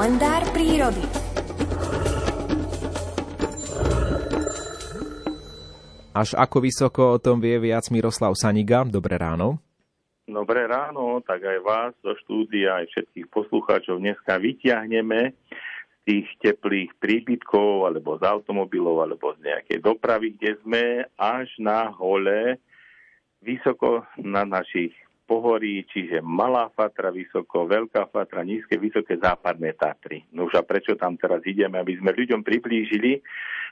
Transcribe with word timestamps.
Kalendár 0.00 0.48
prírody. 0.56 1.04
Až 6.16 6.32
ako 6.40 6.56
vysoko 6.64 7.02
o 7.12 7.18
tom 7.20 7.36
vie 7.36 7.60
viac 7.60 7.84
Miroslav 7.92 8.32
Saniga. 8.32 8.80
Dobré 8.88 9.20
ráno. 9.20 9.60
Dobré 10.24 10.64
ráno, 10.64 11.20
tak 11.20 11.44
aj 11.44 11.58
vás 11.60 11.92
do 12.00 12.16
štúdia, 12.24 12.80
aj 12.80 12.88
všetkých 12.88 13.28
poslucháčov 13.28 14.00
dneska 14.00 14.40
vyťahneme 14.40 15.36
z 15.36 15.98
tých 16.08 16.32
teplých 16.48 16.96
príbytkov, 16.96 17.92
alebo 17.92 18.16
z 18.16 18.24
automobilov, 18.24 19.04
alebo 19.04 19.36
z 19.36 19.52
nejakej 19.52 19.84
dopravy, 19.84 20.32
kde 20.32 20.56
sme, 20.64 20.84
až 21.20 21.52
na 21.60 21.92
hole, 21.92 22.56
vysoko 23.44 24.08
na 24.16 24.48
našich 24.48 24.96
pohorí, 25.30 25.86
čiže 25.86 26.18
Malá 26.18 26.66
Fatra 26.74 27.14
vysoko, 27.14 27.70
Veľká 27.70 28.10
Fatra, 28.10 28.42
nízke, 28.42 28.74
vysoké 28.74 29.14
západné 29.14 29.78
Tatry. 29.78 30.26
No 30.34 30.50
už 30.50 30.58
a 30.58 30.66
prečo 30.66 30.98
tam 30.98 31.14
teraz 31.14 31.38
ideme, 31.46 31.78
aby 31.78 31.94
sme 31.94 32.10
ľuďom 32.10 32.42
priblížili, 32.42 33.22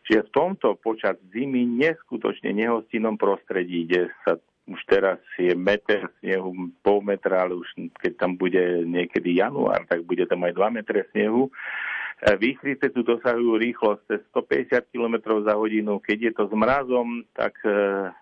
že 0.06 0.22
v 0.22 0.30
tomto 0.30 0.78
počas 0.78 1.18
zimy 1.34 1.66
neskutočne 1.66 2.54
nehostinnom 2.54 3.18
prostredí, 3.18 3.90
kde 3.90 4.14
sa 4.22 4.38
už 4.68 4.78
teraz 4.86 5.18
je 5.40 5.50
meter 5.56 6.06
snehu, 6.20 6.70
pol 6.84 7.00
metra, 7.02 7.42
ale 7.42 7.58
už 7.58 7.66
keď 7.98 8.12
tam 8.20 8.36
bude 8.36 8.84
niekedy 8.84 9.40
január, 9.40 9.82
tak 9.88 10.04
bude 10.04 10.28
tam 10.28 10.44
aj 10.44 10.54
2 10.54 10.76
metre 10.78 11.08
snehu. 11.10 11.48
E, 11.48 12.36
výchrice 12.36 12.92
tu 12.92 13.00
dosahujú 13.00 13.56
rýchlosť 13.56 14.00
cez 14.06 14.20
150 14.30 14.92
km 14.92 15.40
za 15.40 15.56
hodinu. 15.56 15.98
Keď 16.04 16.18
je 16.20 16.32
to 16.36 16.44
s 16.46 16.52
mrazom, 16.52 17.24
tak 17.32 17.56
e, 17.64 18.12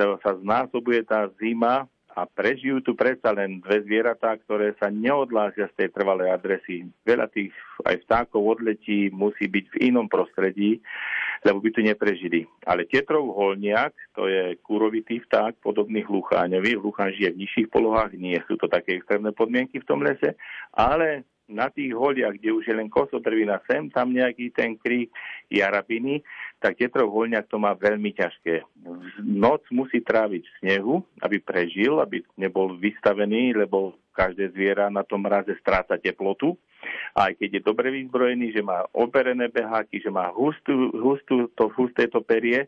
sa 0.00 0.32
znásobuje 0.40 1.04
tá 1.04 1.28
zima 1.36 1.84
a 2.18 2.26
prežijú 2.26 2.82
tu 2.82 2.98
predsa 2.98 3.30
len 3.30 3.62
dve 3.62 3.86
zvieratá, 3.86 4.34
ktoré 4.42 4.74
sa 4.82 4.90
neodlásia 4.90 5.70
z 5.70 5.74
tej 5.78 5.88
trvalej 5.94 6.34
adresy. 6.34 6.82
Veľa 7.06 7.30
tých 7.30 7.54
aj 7.86 8.02
vtákov 8.02 8.58
odletí 8.58 9.06
musí 9.14 9.46
byť 9.46 9.64
v 9.70 9.76
inom 9.94 10.10
prostredí, 10.10 10.82
lebo 11.46 11.62
by 11.62 11.70
tu 11.70 11.80
neprežili. 11.86 12.42
Ale 12.66 12.90
Tetrov 12.90 13.30
holniak, 13.30 13.94
to 14.18 14.26
je 14.26 14.58
kúrovitý 14.66 15.22
vták, 15.22 15.62
podobný 15.62 16.02
hlucháňovi. 16.02 16.74
Hlucháň 16.74 17.14
žije 17.14 17.30
v 17.38 17.40
nižších 17.46 17.68
polohách, 17.70 18.18
nie 18.18 18.34
sú 18.50 18.58
to 18.58 18.66
také 18.66 18.98
extrémne 18.98 19.30
podmienky 19.30 19.78
v 19.78 19.86
tom 19.86 20.02
lese, 20.02 20.34
ale 20.74 21.22
na 21.48 21.72
tých 21.72 21.96
holiach, 21.96 22.36
kde 22.36 22.52
už 22.52 22.64
je 22.68 22.74
len 22.76 22.92
kosodrvina 22.92 23.58
sem, 23.64 23.88
tam 23.88 24.12
nejaký 24.12 24.52
ten 24.52 24.76
krík 24.76 25.08
jarabiny, 25.48 26.20
tak 26.60 26.76
Tetrov 26.76 27.08
holňak 27.08 27.48
to 27.48 27.56
má 27.56 27.72
veľmi 27.72 28.12
ťažké. 28.12 28.62
Noc 29.24 29.64
musí 29.72 30.04
tráviť 30.04 30.44
v 30.44 30.56
snehu, 30.60 30.94
aby 31.24 31.40
prežil, 31.40 31.98
aby 31.98 32.20
nebol 32.36 32.76
vystavený, 32.76 33.56
lebo 33.56 33.96
každé 34.12 34.50
zviera 34.50 34.90
na 34.90 35.06
tom 35.06 35.22
mraze 35.22 35.54
stráca 35.62 35.94
teplotu. 35.94 36.58
A 37.14 37.30
aj 37.30 37.38
keď 37.38 37.58
je 37.58 37.62
dobre 37.62 37.90
vyzbrojený, 37.94 38.50
že 38.54 38.62
má 38.62 38.82
oberené 38.90 39.46
beháky, 39.46 40.02
že 40.02 40.10
má 40.10 40.30
hustú, 40.34 40.90
hustú, 40.94 41.46
to, 41.54 41.70
husté 41.74 42.10
to 42.10 42.22
perie, 42.22 42.66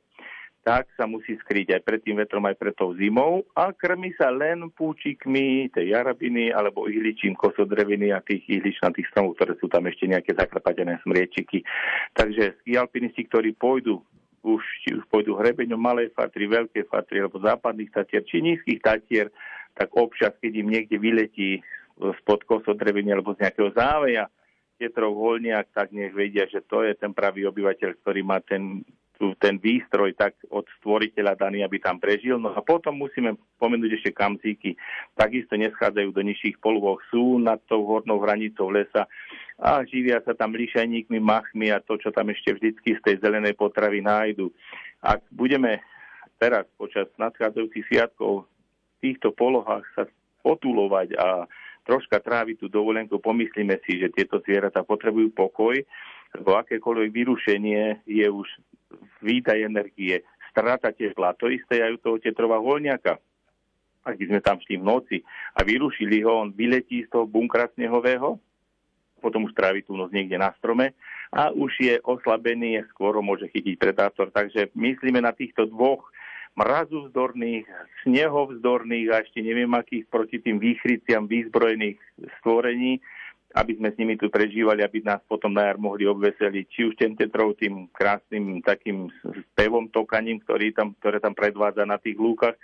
tak 0.61 0.93
sa 0.93 1.09
musí 1.09 1.41
skryť 1.41 1.81
aj 1.81 1.83
pred 1.83 2.01
tým 2.05 2.21
vetrom, 2.21 2.45
aj 2.45 2.57
pred 2.61 2.77
tou 2.77 2.93
zimou 2.93 3.49
a 3.57 3.73
krmi 3.73 4.13
sa 4.13 4.29
len 4.29 4.69
púčikmi 4.69 5.73
tej 5.73 5.97
jarabiny 5.97 6.53
alebo 6.53 6.85
ihličím 6.85 7.33
kosodreviny 7.33 8.13
a 8.13 8.21
tých 8.21 8.45
ihličnatých 8.45 9.09
stromov, 9.09 9.41
ktoré 9.41 9.57
sú 9.57 9.73
tam 9.73 9.89
ešte 9.89 10.05
nejaké 10.05 10.37
zakrapatené 10.37 11.01
smriečiky. 11.01 11.65
Takže 12.13 12.61
ski 12.61 12.77
alpinisti, 12.77 13.25
ktorí 13.25 13.57
pôjdu 13.57 14.05
už, 14.45 14.61
či 14.85 14.97
už 15.01 15.05
pôjdu 15.09 15.37
hrebeňom 15.37 15.81
malej 15.81 16.13
fatry, 16.13 16.45
veľké 16.49 16.89
fatry 16.93 17.25
alebo 17.25 17.41
západných 17.41 17.93
tatier 17.93 18.25
či 18.29 18.45
nízkych 18.45 18.85
tatier, 18.85 19.33
tak 19.73 19.93
občas, 19.97 20.37
keď 20.45 20.53
im 20.61 20.69
niekde 20.69 20.97
vyletí 21.01 21.65
spod 22.21 22.45
kosodreviny 22.45 23.13
alebo 23.17 23.33
z 23.37 23.49
nejakého 23.49 23.73
záveja 23.73 24.29
Pietrov 24.81 25.13
Holniak, 25.13 25.69
tak 25.77 25.93
nech 25.93 26.17
vedia, 26.17 26.49
že 26.49 26.65
to 26.65 26.81
je 26.81 26.97
ten 26.97 27.13
pravý 27.13 27.45
obyvateľ, 27.45 28.01
ktorý 28.01 28.21
má 28.25 28.41
ten 28.41 28.81
ten 29.37 29.61
výstroj 29.61 30.17
tak 30.17 30.33
od 30.49 30.65
stvoriteľa 30.81 31.37
daný, 31.37 31.61
aby 31.61 31.77
tam 31.77 32.01
prežil. 32.01 32.41
No 32.41 32.57
a 32.57 32.65
potom 32.65 32.97
musíme 32.97 33.37
spomenúť 33.61 34.01
ešte 34.01 34.11
kamzíky. 34.17 34.81
Takisto 35.13 35.61
neschádzajú 35.61 36.09
do 36.17 36.23
nižších 36.25 36.57
polôch, 36.65 37.05
sú 37.13 37.37
nad 37.37 37.61
tou 37.69 37.85
hornou 37.85 38.17
hranicou 38.25 38.73
lesa 38.73 39.05
a 39.61 39.85
živia 39.85 40.25
sa 40.25 40.33
tam 40.33 40.57
lišajníkmi, 40.57 41.21
machmi 41.21 41.69
a 41.69 41.85
to, 41.85 42.01
čo 42.01 42.09
tam 42.09 42.33
ešte 42.33 42.57
vždycky 42.57 42.97
z 42.97 43.01
tej 43.05 43.17
zelenej 43.21 43.53
potravy 43.61 44.01
nájdu. 44.01 44.49
Ak 45.05 45.21
budeme 45.29 45.85
teraz 46.41 46.65
počas 46.81 47.13
nadchádzajúcich 47.21 47.85
sviatkov 47.93 48.49
v 48.49 48.97
týchto 49.05 49.37
polohách 49.37 49.85
sa 49.93 50.09
potulovať 50.41 51.13
a 51.21 51.45
troška 51.85 52.25
tráviť 52.25 52.65
tú 52.65 52.67
dovolenku, 52.73 53.21
pomyslíme 53.21 53.77
si, 53.85 54.01
že 54.01 54.09
tieto 54.13 54.41
zvieratá 54.41 54.81
potrebujú 54.81 55.29
pokoj, 55.37 55.77
lebo 56.33 56.51
akékoľvek 56.57 57.11
vyrušenie 57.13 58.07
je 58.09 58.27
už 58.31 58.49
výdaj 59.23 59.59
energie, 59.65 60.25
strata 60.51 60.91
tepla. 60.91 61.37
To 61.39 61.47
isté 61.49 61.81
aj 61.81 61.97
u 61.97 61.99
toho 62.01 62.17
tetrova 62.19 62.59
voľňaka. 62.59 63.17
Ak 64.01 64.17
by 64.17 64.25
sme 64.27 64.41
tam 64.41 64.57
šli 64.65 64.81
v 64.81 64.85
noci 64.85 65.17
a 65.55 65.61
vyrušili 65.61 66.25
ho, 66.25 66.41
on 66.41 66.51
vyletí 66.57 67.05
z 67.05 67.13
toho 67.13 67.29
bunkra 67.29 67.69
snehového, 67.77 68.41
potom 69.21 69.45
už 69.45 69.53
trávi 69.53 69.85
tú 69.85 69.93
noc 69.95 70.09
niekde 70.17 70.41
na 70.41 70.49
strome 70.57 70.97
a 71.29 71.53
už 71.53 71.73
je 71.77 71.95
oslabený, 72.01 72.81
skôr 72.97 73.13
môže 73.21 73.47
chytiť 73.53 73.77
predátor. 73.77 74.33
Takže 74.33 74.73
myslíme 74.73 75.21
na 75.21 75.37
týchto 75.37 75.69
dvoch 75.69 76.09
mrazu 76.57 77.07
vzdorných, 77.13 77.69
snehovzdorných 78.03 79.09
a 79.13 79.23
ešte 79.23 79.45
neviem 79.45 79.71
akých 79.77 80.09
proti 80.09 80.41
tým 80.41 80.59
výchryciam 80.59 81.29
výzbrojených 81.29 82.01
stvorení, 82.41 82.99
aby 83.51 83.73
sme 83.75 83.91
s 83.91 83.99
nimi 83.99 84.15
tu 84.15 84.31
prežívali, 84.31 84.87
aby 84.87 85.03
nás 85.03 85.19
potom 85.27 85.51
na 85.51 85.67
jar 85.67 85.79
mohli 85.79 86.07
obveseliť, 86.07 86.65
či 86.71 86.81
už 86.87 86.95
ten 86.95 87.19
tetrov 87.19 87.59
tým 87.59 87.91
krásnym 87.91 88.63
takým 88.63 89.11
spevom, 89.55 89.91
tokaním, 89.91 90.39
ktorý 90.47 90.71
tam, 90.71 90.95
ktoré 91.03 91.19
tam 91.19 91.35
predvádza 91.35 91.83
na 91.83 91.99
tých 91.99 92.15
lúkach. 92.15 92.55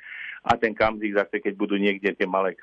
A 0.46 0.54
ten 0.54 0.78
kamzik 0.78 1.19
zase, 1.19 1.42
keď 1.42 1.58
budú 1.58 1.75
niekde 1.75 2.14
tie 2.14 2.22
malé 2.22 2.54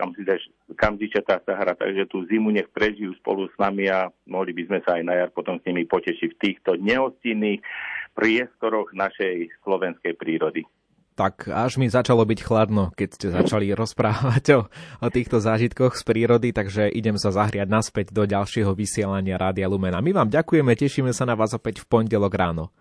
kamzičatá 0.71 1.43
sa 1.43 1.53
hrať, 1.59 1.83
takže 1.83 2.03
tú 2.07 2.23
zimu 2.31 2.47
nech 2.55 2.71
prežijú 2.71 3.11
spolu 3.19 3.51
s 3.51 3.55
nami 3.59 3.91
a 3.91 4.07
mohli 4.23 4.55
by 4.55 4.71
sme 4.71 4.79
sa 4.87 4.95
aj 4.95 5.03
na 5.03 5.19
jar 5.19 5.29
potom 5.35 5.59
s 5.59 5.67
nimi 5.67 5.83
potešiť 5.83 6.29
v 6.31 6.41
týchto 6.47 6.79
nehostinných 6.79 7.59
priestoroch 8.15 8.95
našej 8.95 9.51
slovenskej 9.67 10.15
prírody 10.15 10.63
tak 11.13 11.47
až 11.47 11.77
mi 11.77 11.87
začalo 11.87 12.25
byť 12.25 12.39
chladno, 12.41 12.89
keď 12.97 13.09
ste 13.13 13.27
začali 13.29 13.69
rozprávať 13.81 14.43
o, 14.57 14.61
o 14.99 15.07
týchto 15.13 15.37
zážitkoch 15.39 15.95
z 15.95 16.03
prírody, 16.03 16.49
takže 16.51 16.89
idem 16.89 17.15
sa 17.21 17.29
zahriať 17.31 17.69
naspäť 17.69 18.11
do 18.11 18.25
ďalšieho 18.25 18.73
vysielania 18.73 19.37
Rádia 19.37 19.69
Lumena. 19.69 20.01
My 20.01 20.11
vám 20.11 20.29
ďakujeme, 20.33 20.73
tešíme 20.73 21.13
sa 21.13 21.29
na 21.29 21.37
vás 21.37 21.53
opäť 21.53 21.81
v 21.81 21.89
pondelok 21.89 22.33
ráno. 22.33 22.73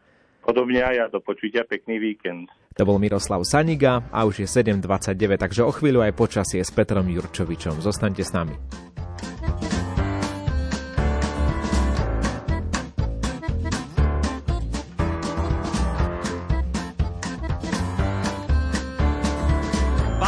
Podobne 0.43 0.83
aj 0.83 0.95
ja, 0.99 1.07
do 1.07 1.23
počutia, 1.23 1.63
pekný 1.63 2.03
víkend. 2.03 2.51
To 2.75 2.83
bol 2.83 2.99
Miroslav 2.99 3.47
Saniga 3.47 4.03
a 4.11 4.27
už 4.27 4.43
je 4.43 4.49
7.29, 4.51 5.39
takže 5.39 5.63
o 5.63 5.71
chvíľu 5.71 6.03
aj 6.03 6.19
počasie 6.19 6.59
s 6.59 6.75
Petrom 6.75 7.07
Jurčovičom. 7.07 7.79
Zostaňte 7.79 8.27
s 8.27 8.35
nami. 8.35 8.57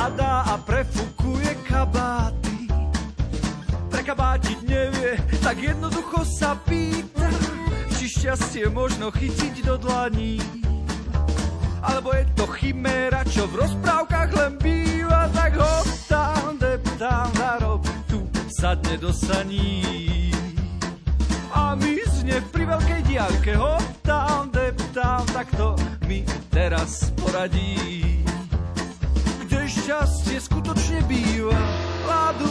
Padá 0.04 0.44
a 0.52 0.60
prefukuje 0.60 1.64
kabáty. 1.64 2.68
Prekabátiť 3.88 4.58
nevie, 4.68 5.16
tak 5.40 5.56
jednoducho 5.56 6.28
sa 6.28 6.60
pýta, 6.60 7.24
či 7.96 8.12
šťastie 8.12 8.68
možno 8.68 9.08
chytiť 9.08 9.64
do 9.64 9.80
dlaní. 9.80 10.44
Alebo 11.80 12.12
je 12.12 12.24
to 12.36 12.44
chiméra, 12.52 13.24
čo 13.24 13.48
v 13.48 13.64
rozprávkach 13.64 14.30
len 14.36 14.52
býva, 14.60 15.24
tak 15.32 15.56
ho 15.56 15.74
tam 16.04 16.60
deptám 16.60 17.32
na 17.40 17.56
rob, 17.64 17.80
tu 18.04 18.28
sadne 18.52 19.00
do 19.00 19.08
saní. 19.08 20.28
A 21.48 21.72
my 21.80 21.96
zne 22.20 22.44
pri 22.52 22.68
veľkej 22.68 23.00
diálke 23.08 23.56
ho 23.56 23.80
tam 24.04 24.52
deptám, 24.52 25.24
tak 25.32 25.48
to 25.56 25.72
mi 26.04 26.28
teraz 26.52 27.08
poradí 27.16 28.04
šťastie 29.84 30.40
skutočne 30.40 31.04
býva. 31.04 31.52
Ladu, 32.08 32.48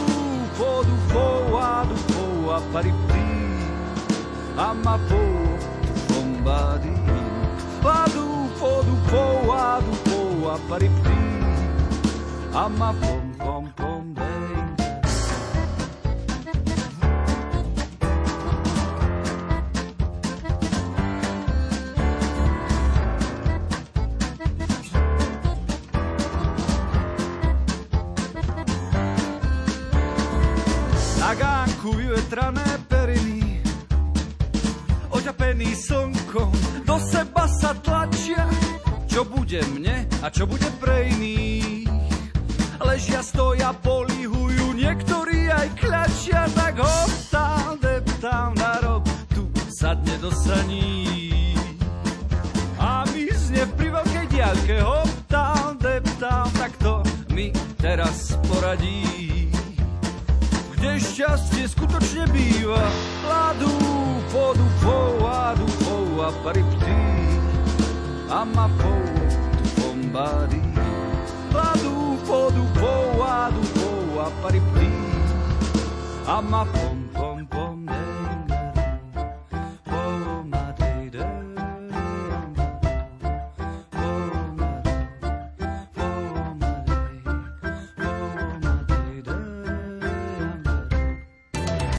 podu, 0.54 0.94
fou, 1.10 1.58
adu, 1.58 1.96
fou, 2.14 2.54
a 2.54 2.62
pari, 2.70 2.94
prí, 3.10 3.26
a 4.54 4.70
ma 4.70 4.94
pou, 5.10 5.34
bombadi. 6.14 6.94
Ladu, 7.82 8.26
podu, 8.54 8.94
fou, 9.10 9.50
adu, 9.50 9.92
fou, 10.06 10.46
a 10.46 10.56
pari, 10.70 10.86
prí, 11.02 11.22
a 12.54 12.70
ma 12.70 12.94
pom, 13.02 13.22
pom, 13.42 13.64
pom, 13.74 13.83
Gánku 31.84 32.00
vyvetrané 32.00 32.64
periny 32.88 33.60
oťapený 35.12 35.76
slnkom, 35.76 36.48
do 36.88 36.96
seba 36.96 37.44
sa 37.44 37.76
tlačia, 37.76 38.48
čo 39.04 39.20
bude 39.28 39.60
mne 39.76 40.08
a 40.24 40.32
čo 40.32 40.48
bude 40.48 40.64
pre 40.80 41.12
iných. 41.12 41.84
Ležia, 42.80 43.20
stoja, 43.20 43.76
polihujú, 43.84 44.72
niektorí 44.72 45.52
aj 45.52 45.76
kľačia, 45.76 46.48
tak 46.56 46.80
hop 46.80 47.12
tam, 47.28 47.76
deptam 47.76 48.56
na 48.56 48.80
rob, 48.80 49.04
tu 49.36 49.44
sadne 49.68 50.16
do 50.24 50.32
saní. 50.32 51.52
A 52.80 53.04
my 53.12 53.28
zne 53.28 53.68
pri 53.76 53.92
veľkej 53.92 54.26
diaľke, 54.32 54.80
hop 54.80 55.12
tam, 55.28 55.76
deptam, 55.76 56.48
tak 56.56 56.72
to 56.80 57.04
mi 57.28 57.52
teraz 57.76 58.40
poradí 58.48 59.43
kde 60.84 61.00
šťastie 61.00 61.64
skutočne 61.64 62.28
býva. 62.28 62.84
Ladu, 63.24 63.72
podu, 64.28 64.66
pou, 64.84 65.16
adu, 65.24 65.64
pou, 65.80 66.20
a 66.20 66.28
pariptí, 66.44 67.00
a 68.28 68.44
ma 68.44 68.68
pou, 68.76 69.00
tu 69.56 69.64
bombádi. 69.80 70.60
Ladu, 71.56 72.20
podu, 72.28 72.68
pou, 72.76 73.24
adu, 73.24 73.64
pou, 73.72 74.20
a 74.20 74.28
pariptí, 74.44 74.92
a 76.28 76.44
ma 76.44 76.68
pou, 76.68 76.93